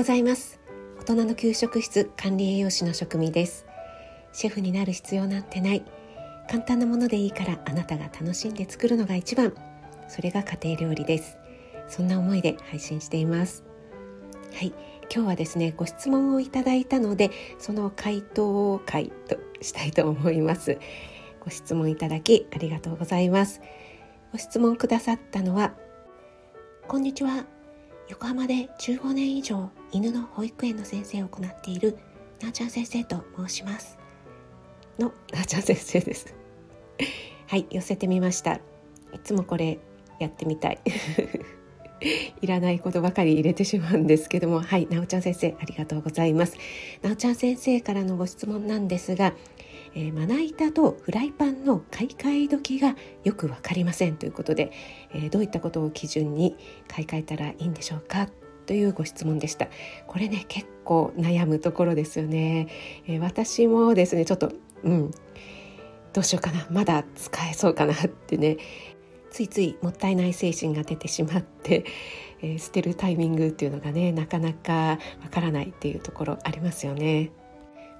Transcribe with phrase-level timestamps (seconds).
[0.00, 0.58] ございます。
[0.98, 3.66] 大人の給食室管理栄養士の職味です。
[4.32, 5.84] シェフになる必要なんてない。
[6.48, 9.52] 簡単なものでいいからあなたが楽しんで作るのが一番。
[10.08, 11.36] それが家庭料理です。
[11.86, 13.62] そんな思いで配信しています。
[14.54, 14.72] はい。
[15.14, 20.78] 今日はですねご質問をいただいたのでその回答会としたいと思います。
[21.40, 23.60] ご質問いただきありがとうございます。
[24.32, 25.74] ご質問くださったのは
[26.88, 27.59] こんにちは。
[28.10, 31.96] 横浜で15年以上犬の保育園の先生を行っている
[32.42, 33.98] なーちゃん先生と申します。
[34.98, 36.34] のなーちゃん先生です。
[37.46, 38.54] はい寄せてみました。
[38.54, 38.60] い
[39.22, 39.78] つもこれ
[40.18, 40.80] やってみたい。
[42.42, 44.60] いらないことばかり入れてしまうんですけども。
[44.60, 46.56] はいなおちゃん先生ありがとうございます。
[47.02, 49.34] なおちゃん先生からのご質問なんですが
[49.94, 54.72] えー、まな板とフライパンの買い替え時がよく分かりませんということで、
[55.12, 56.56] えー、どういったことを基準に
[56.88, 58.28] 買い替えたらいいんでしょうか？
[58.66, 59.68] というご質問でした。
[60.06, 62.68] これね結構悩むところですよね、
[63.06, 64.52] えー、私もですねちょっと
[64.84, 65.10] うん。
[66.12, 66.66] どうしようかな。
[66.70, 68.56] まだ使えそうかなってね。
[69.30, 71.84] ついついもったいない精神が出てしまって、
[72.42, 74.98] えー、捨てるタイミングっていうのがねなかなかわ
[75.30, 77.30] からないっていうところありますよね。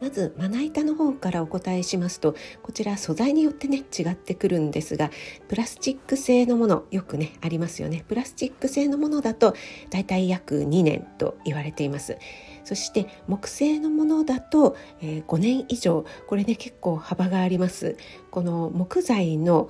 [0.00, 5.10] まずまな板の方からお答えしますとこちら素材によってね違ってくるんですが
[5.48, 8.04] プラスチック製のものよくねありますよね。
[8.08, 9.54] プラスチック製のものだと
[9.90, 12.16] だいたい約2年と言われています。
[12.64, 17.96] そして木製のものだと、えー、5年以上これね結構幅があります。
[18.30, 19.68] この木材の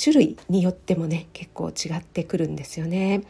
[0.00, 3.22] 種類によってもね結構違ってくるんですよね。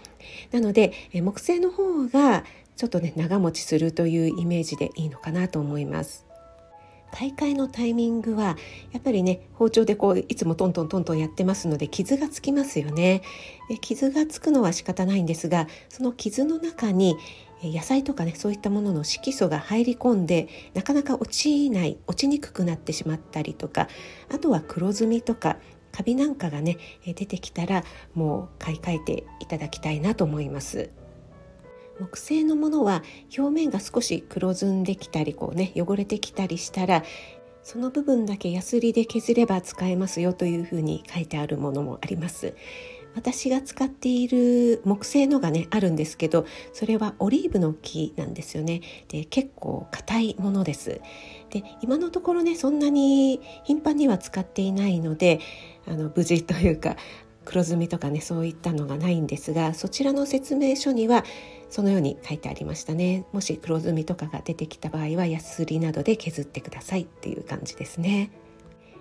[0.53, 2.45] なので、え木製の方が
[2.77, 6.30] ちょっとね長持ちするというイメージでいいのかなと思います。
[7.13, 8.57] 買い替えのタイミングは
[8.93, 13.23] やっぱりね包丁でこういつもトントントントンやってますので傷がつきますよね
[13.69, 17.17] で傷がつくのは仕方ないんですがその傷の中に
[17.63, 23.89] 野菜とかねそういったものの色素が入り込んでなかなか落ちない落ちにくくなってしまったりとか
[24.33, 25.59] あとは黒ずみとか
[25.93, 30.91] カビなんかがね出てきたらもう買い替えていただきたいなと思います。
[32.01, 33.03] 木製のものは
[33.37, 37.05] 表面が少し黒ずんできたりこうね汚れてきたりしたら
[37.63, 42.55] その部分だけヤスリで削れば使えますよというふうに書いてあるものもあります。
[43.15, 48.81] 私が使っている木製のがねあるんですけどそれはオリーブの木なんですよね。
[49.09, 51.01] で結構硬いものです。
[51.51, 55.41] で今のところねそんなに頻繁には使っていないので
[55.87, 56.97] あの無事というか
[57.45, 61.25] 黒ずみとかねそういったのがないんですがそちらの説明書には
[61.71, 63.25] そのように書いてありましたね。
[63.33, 68.31] もし黒ずみとかが出てきた場合はヤスリなどで削ってくださいっていう感じですね。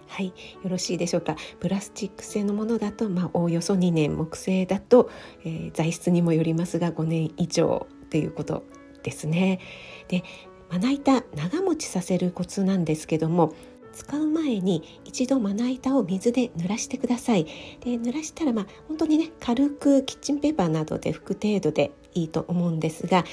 [0.07, 0.27] はい。
[0.27, 0.33] よ
[0.69, 1.35] ろしいでしょうか。
[1.59, 5.09] プラスチック製のものだとまあおおよそ2年木製だと、
[5.43, 8.63] えー、材質にもよりますが5年以上っていうこと
[9.03, 9.59] ですね。
[10.07, 10.23] で
[10.69, 13.53] まな板長持ちさせるコツなんですけども
[13.93, 17.45] 使う前に一度まな板を水で濡らしてください。
[17.81, 23.25] で濡らしたらまあ本当にね軽くキッチンペーパーなどで拭く程度でいいと思うんですが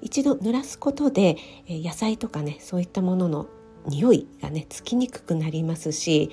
[0.00, 1.36] 一度濡らすことで
[1.68, 3.46] 野菜とかねそういったものの
[3.86, 6.30] 匂いがねつきにくくなりますし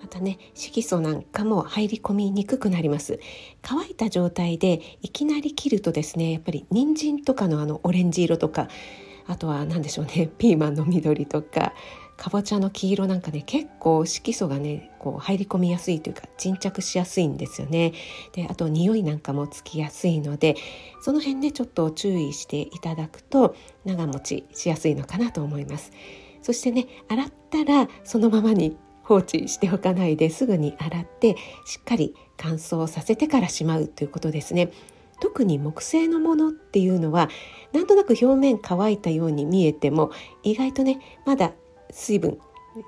[0.00, 3.20] またね色素なんかも入り込みにくくなります。
[3.62, 8.68] 乾いた状態でいきなり切るとですねやっぱり人参とかのあのオレンジ色とか
[9.26, 11.72] あとは何でしょうねピーマンの緑とか
[12.22, 17.94] かぼちゃの黄色なんかね結構色素がねこう入り込みやすいというか沈着しやすいんですよね。
[18.32, 20.54] であと匂いなんかもつきやすいので
[21.00, 25.90] その辺ねちょっと注意していただくと長持ちしやすいのかなと思います。
[26.42, 31.34] そしてね洗ったらそのままに放置しておかないですぐに洗って
[31.66, 34.70] しっかり乾燥させてからしまうということですね。
[35.20, 37.28] 特に木製のものっていうのは
[37.72, 40.12] なんとなく表面乾いたように見えても
[40.44, 41.52] 意外とねまだ
[41.92, 42.38] 水分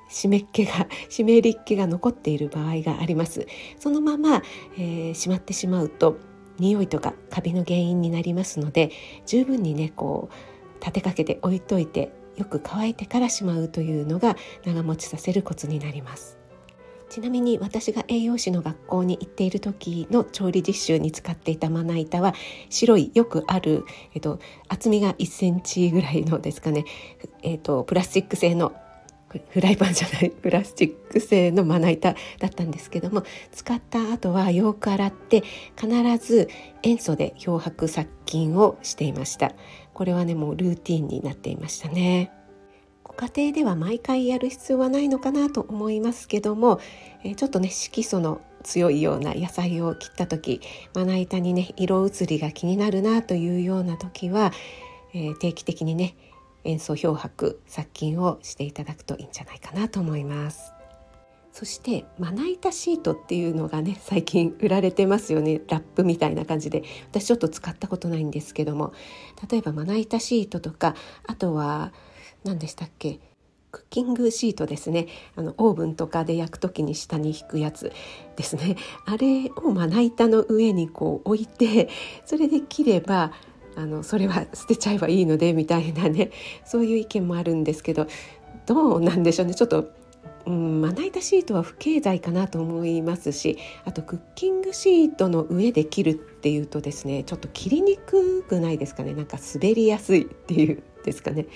[0.08, 3.46] 湿っ気が 湿り気が残っている場合があります。
[3.78, 4.42] そのまま、
[4.78, 6.16] えー、しまってしまうと
[6.58, 8.90] 匂いとかカビの原因になりますので
[9.26, 16.38] 十分にねこう立てかけて置いといてよく乾いてからしまうというのが長持ちさせるコツになります。
[17.10, 22.34] ちなみに私が栄養士の学校に行っている時の調理実習に使っていたまな板は
[22.70, 23.84] 白いよくある、
[24.14, 26.84] えっと、厚みが1センチぐらいのですかね、
[27.42, 28.72] えっと、プラスチック製の
[29.50, 33.22] フライパンじゃないプラスチック製のまな板だったんですけども
[33.52, 35.42] 使った後はよく洗って
[35.80, 35.88] 必
[36.18, 36.48] ず
[36.82, 39.52] 塩素で漂白殺菌をしていました。
[39.92, 42.30] これはねもうルーティンになっていましたね。
[43.02, 46.80] ご家庭では毎回やる必要はないのかなと思いますけども、
[47.36, 50.60] ちょっとね色素の強いような野菜を切った時
[50.94, 54.52] まな板にね色移りが気になるなというような時は
[55.14, 56.16] えー、定期的にね
[56.64, 60.72] 塩素漂白殺菌をしていただくといいんじゃないかなと思います。
[61.52, 65.60] そしてまな板シートっていうのがね最近売られてますよね。
[65.68, 66.82] ラップみたいな感じで。
[67.12, 68.92] 私ちょっと使ったことないんですけども。
[69.48, 70.96] 例えばまな板シートとか
[71.28, 71.92] あとは
[72.42, 73.20] 何でしたっけ？
[73.70, 75.06] クッキングシートですね。
[75.36, 77.92] あのオーブンとかで焼く時に下に引くやつ
[78.34, 78.76] ですね。
[79.06, 81.88] あれをまな板の上にこう置いて
[82.24, 83.32] それで切れば
[83.76, 86.30] あのそれは捨てちゃえばいいのでみたいなね
[86.64, 88.06] そういう意見もあるんですけど
[88.66, 89.90] どうなんでしょうねちょっと、
[90.46, 101.46] うん、まな板シートは不経済かなと思いますしあとクッキングシートの上で切るっていうとですねちょっと切りにくくないですかねなんか滑りやすいっていうですかね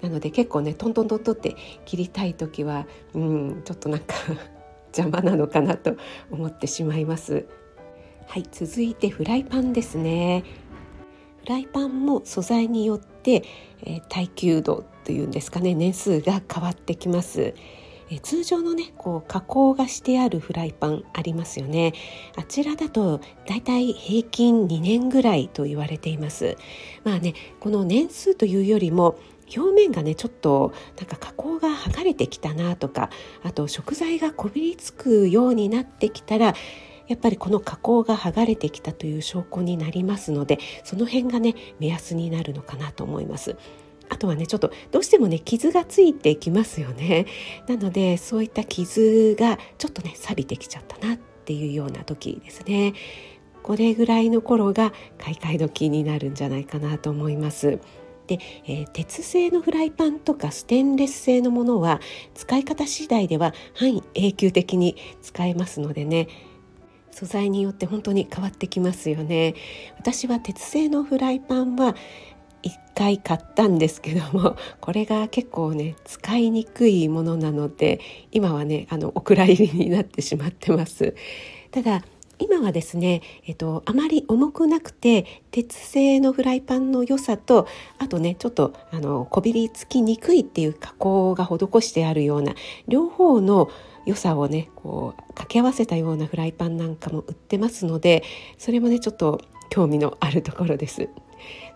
[0.00, 4.14] なので結構ねトントントントって切りたい時は、うん、ちょっとなんか
[4.96, 5.96] 邪魔なのかなと
[6.30, 7.46] 思ってしまいます。
[8.26, 10.44] はい、続いてフライパンですね。
[11.44, 13.44] フライパンも素材によって、
[13.82, 17.54] えー、耐久度というんですかね年数が変わってきます。
[18.10, 21.94] え通常のねこう加工がしてあるフライパンありますよね
[22.36, 26.58] あちらだとだいたい平均2年ぐらいと言われています
[27.02, 29.18] まあねこの年数というよりも
[29.56, 33.08] 表面がねちょっとなんか加工が剥がれてきたなとか
[33.42, 36.54] あと食材がこびりつくようになってきたら
[37.08, 43.56] やっぱりこの加工が剥がれてきたという証拠になりますのでその辺がね目安になるのかなと思います。
[44.10, 47.26] あとはねちょっとどうしてもね傷がついてきますよね。
[47.68, 52.94] なのでそういった傷がちょっとね錆びてきちゃったなっていうような時ですね。
[53.62, 57.78] これぐらいの頃が買い替え時になるんじゃないかなと思います。
[58.26, 62.00] で、えー、鉄製のフライパンとかステンレス製のものは
[62.34, 66.28] 使い方次第では半永久的に使えますのでね。
[67.14, 69.54] 素材によって本当に変わってきますよね。
[69.96, 71.94] 私は鉄製のフライパンは
[72.64, 78.00] 1回買ったんですけどもこれが結構ね使いにくいものなので
[78.32, 81.14] 今はねあのお蔵入りになってしまってます。
[81.70, 82.02] ただ
[82.40, 87.68] 今はですね、えっと、あまり重くなくて鉄製のフライパンの良さと
[87.98, 92.54] あとねちょっとあのこびりつきにくいっていう加工が施してあるような
[92.88, 93.70] 両方の
[94.06, 98.22] 良さをねこう掛け合わせたようなフライパンなんかも売ってますので
[98.58, 99.40] それもねちょっと
[99.70, 101.08] 興味のあるところです。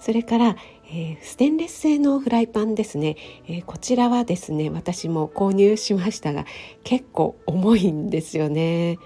[0.00, 0.56] それから、
[0.90, 3.16] えー、ステンレス製のフライパンですね、
[3.46, 6.46] えー、こちらはですね私も購入しましたが
[6.84, 8.98] 結構重いんですよね。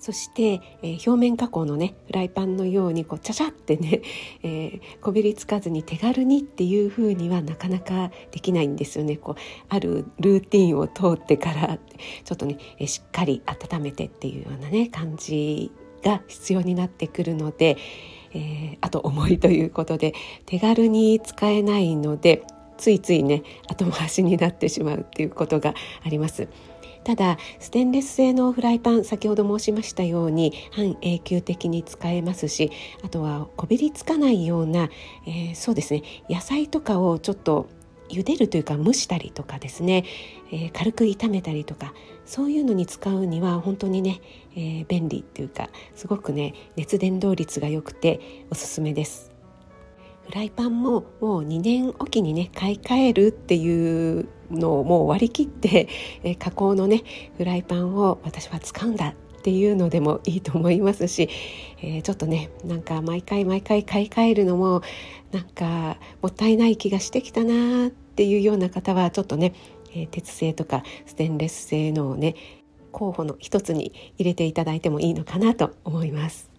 [0.00, 4.00] そして、えー、表面加工のねフライパンのようにこうチャチャってね、
[4.42, 9.18] えー、こびりつかずに手軽にっていう風にはなかなかできないんですよね。
[9.18, 9.34] こう
[9.68, 11.78] あるルーティンを通ってから
[12.24, 15.70] ちょっとね、えー、しっかり温めてっていうようなね感じ
[16.02, 17.76] が必要になってくるので、
[18.32, 20.14] えー、あと重いということで
[20.46, 22.42] 手軽に使えないので
[22.80, 25.74] ついついね後回しになってしまうっていうことが
[26.04, 26.48] あります。
[27.04, 32.70] ただステンレス製のフライパン先ほど申しましたように半永久的に使えますし
[33.02, 34.90] あとはこびりつかないような、
[35.26, 37.70] えー、そうですね野菜とかをちょっと
[38.10, 40.04] 茹でるというか蒸したりとかですね、
[40.52, 41.94] えー、軽く炒めたりとか
[42.26, 44.20] そういうのに使うには本当にね、
[44.54, 49.30] えー、便利っていうかすごくね熱伝導率が良くておすすめです。
[50.30, 55.88] フライパンももう2年おきにね買い替えるっていうのをもう割り切って、
[56.22, 57.02] え加工のね
[57.36, 61.28] フライパンを私は使うんだっていうのでもいいと思いますし、
[61.82, 64.82] えー、ちょっとねなんか毎回毎回買い替えるのも
[65.32, 69.52] なんかもったいない気がしてきたなっていうような方はちょっとね、
[69.92, 72.36] えー、鉄製とかステンレス製のをね
[72.92, 76.49] 候補の一つに入れていただいてもいいのかなと思います。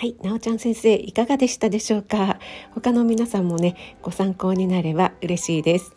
[0.00, 2.38] はい、なおちゃん先生いかがでしたでしょうか？
[2.72, 5.96] 他の皆さんもねご参考になれば嬉しいです。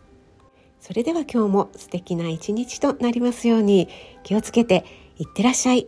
[0.80, 3.90] それでは今日も素敵な一日となりますように
[4.24, 4.86] 気をつけて
[5.20, 5.88] いってらっしゃい。